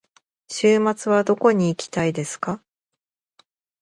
[0.49, 2.63] 週末はどこに行きたいですか。